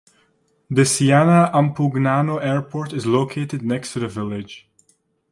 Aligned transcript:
The 0.71 0.83
Siena–Ampugnano 0.83 2.39
Airport 2.41 2.91
is 2.91 3.05
located 3.05 3.61
next 3.61 3.93
to 3.93 3.99
the 3.99 4.07
village. 4.07 4.67